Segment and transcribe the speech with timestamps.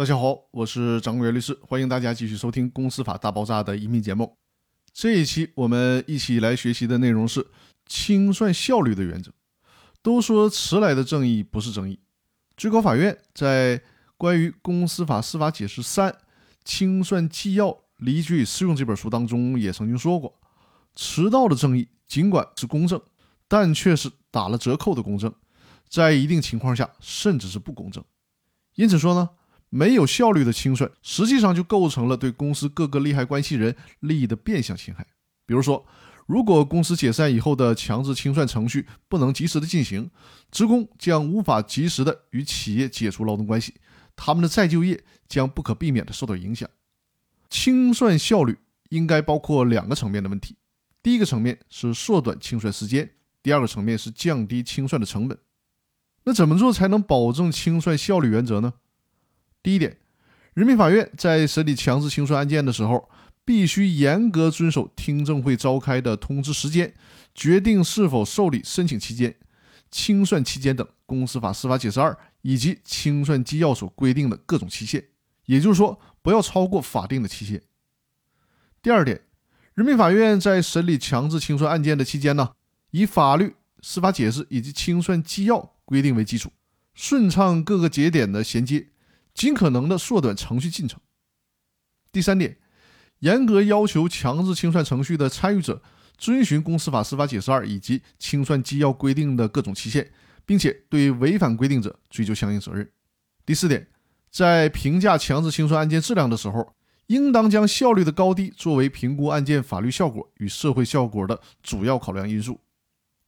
[0.00, 4.34] 大家好，我是张国元律师，欢迎大家继续收听《公司法大爆炸》的音频节目。
[4.94, 7.46] 这一期我们一起来学习的内容是
[7.84, 9.30] 清算效率的原则。
[10.00, 12.00] 都说迟来的正义不是正义，
[12.56, 13.82] 最高法院在
[14.16, 16.16] 关于《公司法司法解释三
[16.64, 20.34] 清算纪要理据与适用》这本书当中也曾经说过，
[20.96, 22.98] 迟到的正义尽管是公正，
[23.46, 25.30] 但却是打了折扣的公正，
[25.90, 28.02] 在一定情况下甚至是不公正。
[28.76, 29.28] 因此说呢。
[29.70, 35.06] 没有效率的清算，实际上就构成了对公司各个利害关系人利益的变相侵害。
[35.46, 35.86] 比如说，
[36.26, 40.10] 如果公司解散以后的强制清算程序不能及时的进行，
[40.50, 43.74] 职工将无法及时的与企业解除劳动关系，
[44.14, 46.68] 他们的再就业将不可避免的受到影响。
[47.48, 48.58] 清算效率
[48.90, 50.56] 应该包括两个层面的问题，
[51.02, 53.10] 第一个层面是缩短清算时间，
[53.42, 55.38] 第二个层面是降低清算的成本。
[56.24, 58.74] 那怎么做才能保证清算效率原则呢？
[59.62, 59.98] 第一点，
[60.54, 63.10] 人民法院在审理强制清算案件的时候，
[63.44, 66.94] 必须严格遵守听证会召开的通知时间、
[67.34, 69.34] 决定是否受理申请期间、
[69.90, 75.04] 清算期间等公司法司法解释二以及清算纪要所规定的各种期限，
[75.44, 77.60] 也就是说，不要超过法定的期限。
[78.80, 79.20] 第二点，
[79.74, 82.52] 人民法院在审理强制清算案件的期间呢，
[82.92, 86.50] 以法律、司法解释以及清算纪要规定为基础，
[86.94, 88.86] 顺畅各个节点的衔接。
[89.34, 91.00] 尽可能的缩短程序进程。
[92.12, 92.58] 第三点，
[93.20, 95.82] 严格要求强制清算程序的参与者
[96.18, 100.12] 遵循公司法司法解释二以及清算纪要规定的各种期限，
[100.44, 102.90] 并且对违反规定者追究相应责任。
[103.46, 103.86] 第四点，
[104.30, 106.74] 在评价强制清算案件质量的时候，
[107.06, 112.60] 应当将效率的高低作为评估案件法律效果与社会效果的主要考量因素。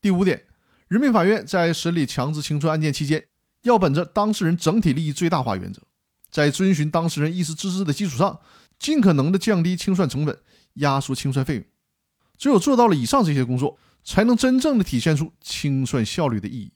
[0.00, 0.44] 第五点，
[0.86, 3.26] 人民法院在审理强制清算案件期间，
[3.62, 5.82] 要本着当事人整体利益最大化原则。
[6.30, 8.38] 在遵循当事人意思自治的基础上，
[8.78, 10.38] 尽可能的降低清算成本，
[10.74, 11.64] 压缩清算费用。
[12.36, 16.72] 只有做到了以上这些工作，才能真正的体现出清算效率的意义。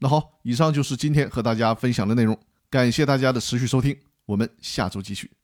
[0.00, 2.38] 那好，以上就是今天和大家分享的内容，
[2.70, 3.96] 感谢大家的持续收听，
[4.26, 5.43] 我们下周继续。